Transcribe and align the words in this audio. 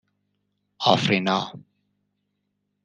افرینا 0.79 1.53